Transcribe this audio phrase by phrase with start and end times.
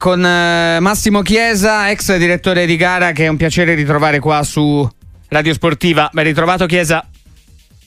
[0.00, 4.88] con eh, Massimo Chiesa, ex direttore di gara, che è un piacere ritrovare qua su
[5.26, 6.08] Radio Sportiva.
[6.12, 7.04] Ben ritrovato Chiesa.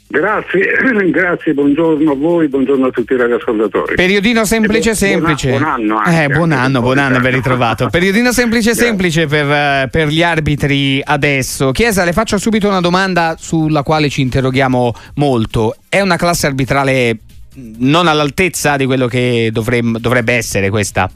[0.08, 0.76] Grazie,
[1.10, 3.96] grazie, buongiorno a voi, buongiorno a tutti i radioascoltatori.
[3.96, 5.52] Periodino semplice, semplice.
[5.52, 7.88] Buon, anno anche, eh, buon anno, buon anno, ben ritrovato.
[7.88, 11.71] Periodino semplice, semplice per, eh, per, gli arbitri adesso.
[11.71, 15.78] Chiesa, le faccio subito una domanda sulla quale ci interroghiamo molto.
[15.88, 17.20] È una classe arbitrale
[17.78, 21.09] non all'altezza di quello che dovremmo, dovrebbe essere questa?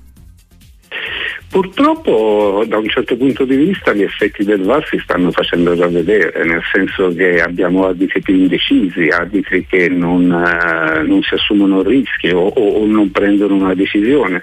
[1.56, 5.88] Purtroppo da un certo punto di vista gli effetti del VAR si stanno facendo già
[5.88, 11.82] vedere, nel senso che abbiamo arbitri più indecisi, arbitri che non, eh, non si assumono
[11.82, 14.42] rischi o, o, non prendono una decisione.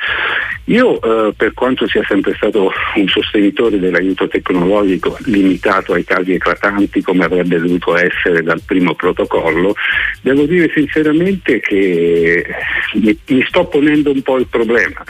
[0.66, 7.02] Io eh, per quanto sia sempre stato un sostenitore dell'aiuto tecnologico limitato ai casi eclatanti
[7.02, 9.74] come avrebbe dovuto essere dal primo protocollo,
[10.22, 12.46] devo dire sinceramente che
[12.94, 15.04] mi, mi sto ponendo un po' il problema.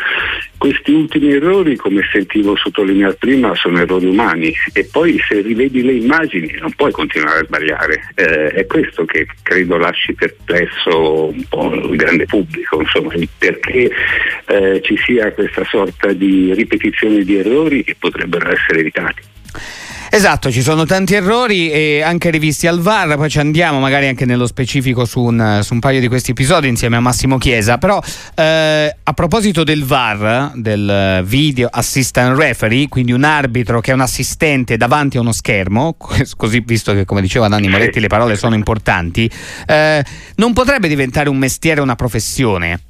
[0.63, 5.95] Questi ultimi errori, come sentivo sottolineare prima, sono errori umani e poi se rivedi le
[5.95, 8.13] immagini non puoi continuare a sbagliare.
[8.15, 13.91] Eh, è questo che credo lasci perplesso un po' il grande pubblico, insomma, perché
[14.47, 19.21] eh, ci sia questa sorta di ripetizione di errori che potrebbero essere evitati.
[20.15, 24.27] Esatto, ci sono tanti errori e anche rivisti al VAR, poi ci andiamo magari anche
[24.27, 27.99] nello specifico su un, su un paio di questi episodi insieme a Massimo Chiesa, però
[28.35, 34.03] eh, a proposito del VAR, del Video Assistant Referee, quindi un arbitro che è un
[34.03, 35.97] assistente davanti a uno schermo,
[36.37, 39.31] così visto che come diceva Nanni Moretti le parole sono importanti,
[39.67, 40.05] eh,
[40.35, 42.81] non potrebbe diventare un mestiere, una professione?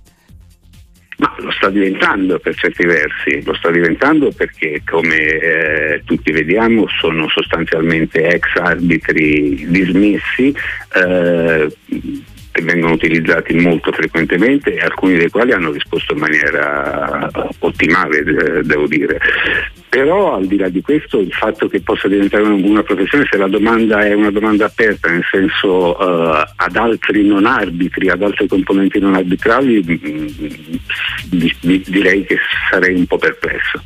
[1.23, 6.89] Ma lo sta diventando per certi versi, lo sta diventando perché come eh, tutti vediamo
[6.99, 10.53] sono sostanzialmente ex arbitri dismessi
[10.95, 11.73] eh,
[12.61, 18.87] vengono utilizzati molto frequentemente e alcuni dei quali hanno risposto in maniera ottimale, eh, devo
[18.87, 19.19] dire.
[19.89, 23.49] Però al di là di questo il fatto che possa diventare una professione, se la
[23.49, 28.99] domanda è una domanda aperta, nel senso uh, ad altri non arbitri, ad altri componenti
[28.99, 30.57] non arbitrali, mh,
[31.37, 32.39] mm, direi che
[32.71, 33.83] sarei un po' perplesso.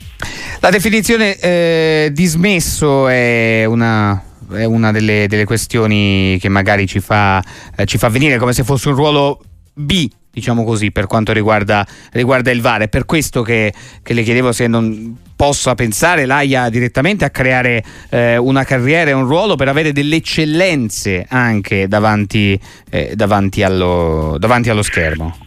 [0.61, 7.43] La definizione eh, dismesso è una è una delle, delle, questioni che magari ci fa,
[7.77, 9.43] eh, ci fa venire come se fosse un ruolo
[9.75, 12.83] B diciamo così, per quanto riguarda, riguarda il VAR.
[12.83, 17.83] È per questo che, che, le chiedevo se non possa pensare l'AIA direttamente a creare
[18.11, 22.59] eh, una carriera e un ruolo per avere delle eccellenze anche davanti,
[22.91, 25.39] eh, davanti, allo, davanti allo schermo.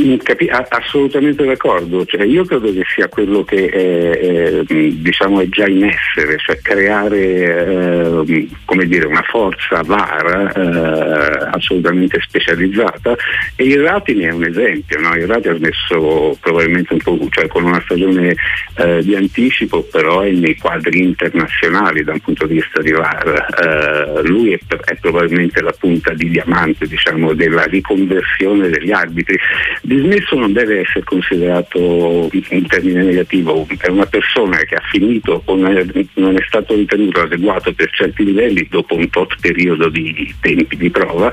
[0.00, 5.48] Mm, capi- assolutamente d'accordo, cioè, io credo che sia quello che è, è, diciamo è
[5.48, 8.24] già in essere, cioè creare eh,
[8.86, 13.14] dire, una forza VAR eh, assolutamente specializzata.
[13.54, 15.14] E il Rati ne è un esempio, no?
[15.14, 18.34] il Rati ha smesso probabilmente un po' cioè, con una stagione
[18.76, 24.18] eh, di anticipo, però è nei quadri internazionali da un punto di vista di VAR,
[24.18, 29.38] eh, lui è, è, probabilmente la punta di diamante diciamo, della riconversione degli arbitri
[29.86, 35.56] Dismesso non deve essere considerato un termine negativo, è una persona che ha finito o
[35.56, 40.88] non è stato ritenuto adeguato per certi livelli dopo un tot periodo di tempi di
[40.88, 41.30] prova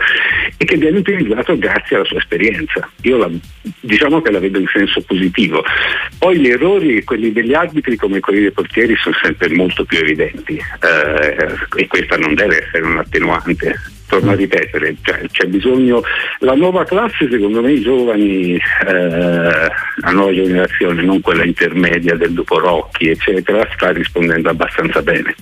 [0.58, 2.92] e che viene utilizzato grazie alla sua esperienza.
[3.04, 3.30] Io la,
[3.80, 5.64] diciamo che la vedo in senso positivo.
[6.20, 10.56] Poi gli errori, quelli degli arbitri come quelli dei portieri, sono sempre molto più evidenti
[10.58, 16.02] eh, e questa non deve essere un attenuante torno a ripetere, cioè, c'è bisogno,
[16.40, 22.34] la nuova classe secondo me i giovani, eh, la nuova generazione, non quella intermedia del
[22.34, 25.36] dopo Rocchi eccetera, sta rispondendo abbastanza bene.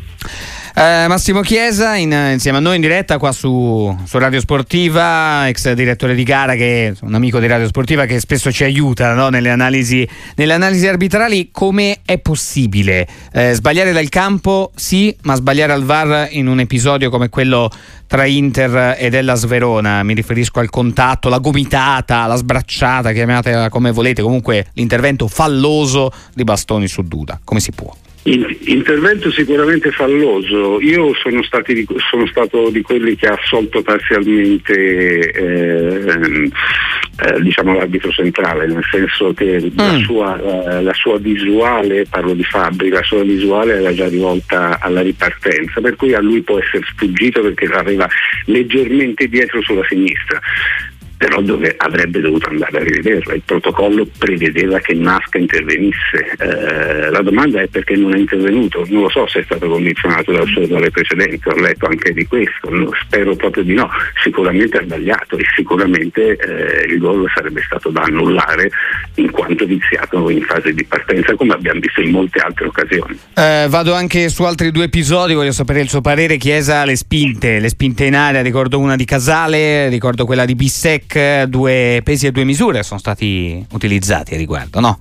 [0.76, 5.74] Eh, Massimo Chiesa in, insieme a noi in diretta qua su, su, Radio Sportiva, ex
[5.74, 9.28] direttore di gara, che è un amico di Radio Sportiva che spesso ci aiuta no?
[9.28, 11.50] nelle, analisi, nelle, analisi, arbitrali.
[11.52, 14.72] Come è possibile eh, sbagliare dal campo?
[14.74, 17.70] Sì, ma sbagliare al VAR in un episodio come quello
[18.10, 23.92] tra Inter ed Ellas Verona, mi riferisco al contatto, la gomitata, la sbracciata, chiamatela come
[23.92, 24.39] volete, comunque
[24.74, 27.94] l'intervento falloso di Bastoni su Duda, come si può?
[28.24, 30.80] Intervento sicuramente falloso.
[30.82, 36.52] Io sono, di, sono, stato di quelli che ha assolto parzialmente eh,
[37.22, 39.78] eh, diciamo l'arbitro centrale, nel senso che mm.
[39.78, 44.80] la, sua, eh, la, sua, visuale, parlo di Fabri, la sua visuale era già rivolta
[44.80, 48.08] alla ripartenza, per cui a lui può essere sfuggito perché l'aveva
[48.46, 50.40] leggermente dietro sulla sinistra
[51.20, 53.34] però dove avrebbe dovuto andare a rivederla.
[53.34, 56.32] Il protocollo prevedeva che Nasca intervenisse.
[56.40, 58.86] Eh, la domanda è perché non è intervenuto.
[58.88, 62.26] Non lo so se è stato condizionato dal suo errore precedente, ho letto anche di
[62.26, 63.90] questo, no, spero proprio di no.
[64.24, 68.72] Sicuramente ha sbagliato e sicuramente eh, il gol sarebbe stato da annullare
[69.16, 73.20] in quanto viziato in fase di partenza, come abbiamo visto in molte altre occasioni.
[73.36, 76.38] Eh, vado anche su altri due episodi, voglio sapere il suo parere.
[76.38, 80.56] Chiesa le spinte, le spinte in aria, ricordo una di Casale, ricordo quella di
[81.10, 84.98] Bissec due pesi e due misure sono stati utilizzati a riguardo, no?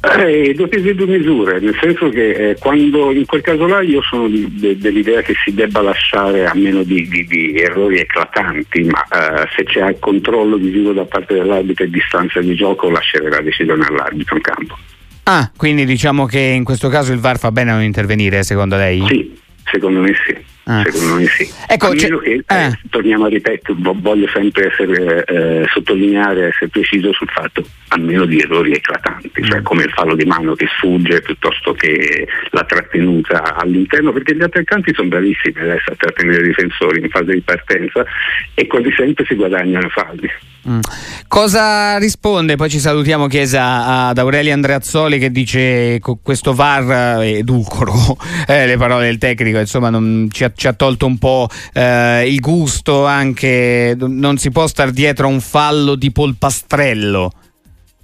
[0.00, 3.80] Eh, due pesi e due misure, nel senso che eh, quando in quel caso là
[3.80, 7.98] io sono di, de, dell'idea che si debba lasciare a meno di, di, di errori
[7.98, 13.30] eclatanti, ma eh, se c'è controllo visivo da parte dell'arbitro e distanza di gioco lascerei
[13.30, 14.78] la decisione all'arbitro in campo.
[15.24, 18.76] Ah, quindi diciamo che in questo caso il VAR fa bene a non intervenire, secondo
[18.76, 19.04] lei?
[19.08, 20.36] Sì, secondo me sì.
[20.68, 20.82] Ah.
[20.84, 21.50] Secondo me sì.
[21.66, 22.78] Ecco, che, eh, eh.
[22.90, 28.38] torniamo a ripetere, voglio sempre essere, eh, sottolineare, essere preciso sul fatto, a meno di
[28.38, 29.64] errori eclatanti, cioè mm.
[29.64, 34.92] come il fallo di mano che sfugge piuttosto che la trattenuta all'interno, perché gli attaccanti
[34.92, 38.04] sono bravissimi adesso a trattenere i difensori in fase di partenza
[38.52, 40.30] e quasi sempre si guadagnano falli.
[40.68, 40.80] Mm.
[41.28, 42.56] Cosa risponde?
[42.56, 47.94] Poi ci salutiamo Chiesa ad Aurelio Andreazzoli che dice questo VAR è edulcoro,
[48.46, 52.40] eh, le parole del tecnico, insomma non ci, ci ha tolto un po' eh, il
[52.40, 57.32] gusto anche, non si può star dietro a un fallo di polpastrello.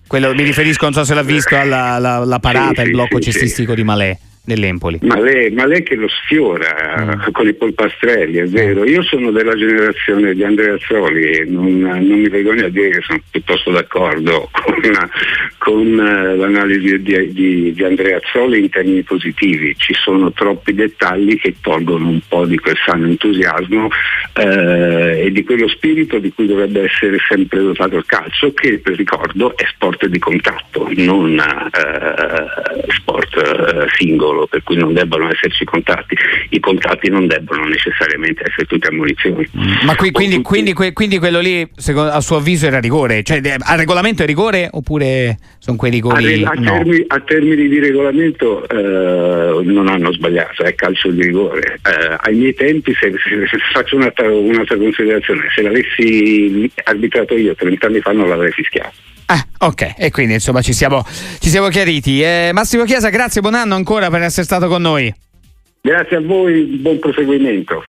[0.06, 3.16] Quello, mi riferisco, non so se l'ha visto, alla, alla, alla parata, sì, il blocco
[3.16, 3.78] sì, cestistico sì.
[3.78, 4.98] di Malè dell'Empoli.
[5.02, 7.32] Ma lei, ma lei che lo sfiora mm.
[7.32, 8.84] con i polpastrelli, è vero.
[8.84, 13.00] Io sono della generazione di Andrea Azzoli e non, non, mi vergogno a dire che
[13.00, 14.80] sono piuttosto d'accordo con,
[15.64, 19.74] con uh, l'analisi di, di, di, Andrea Azzoli in termini positivi.
[19.78, 25.42] Ci sono troppi dettagli che tolgono un po' di quel sano entusiasmo uh, e di
[25.42, 30.04] quello spirito di cui dovrebbe essere sempre dotato il calcio, che per ricordo è sport
[30.06, 36.16] di contatto, non uh, sport singolo solo, per cui non debbono esserci contatti.
[36.50, 39.48] I contatti non debbono necessariamente essere tutti a munizioni.
[39.84, 43.22] Ma qui, quindi, quindi, quindi, quello lì, secondo, a suo avviso, era rigore?
[43.22, 46.44] Cioè, a regolamento è rigore oppure sono quei rigori?
[46.44, 46.72] A, a, no.
[46.72, 51.80] termini, a termini, di regolamento eh, non hanno sbagliato, è calcio di rigore.
[51.82, 57.54] Eh, ai miei tempi, se, se, se faccio un'altra, un'altra considerazione, se l'avessi arbitrato io
[57.54, 58.92] 30 anni fa non l'avrei fischiato.
[59.24, 61.02] Ah, ok, e quindi insomma ci siamo,
[61.38, 62.20] ci siamo chiariti.
[62.20, 65.10] Eh, Massimo Chiesa, grazie, buon anno ancora per essere stato con noi.
[65.80, 67.82] Grazie a voi, buon proseguimento.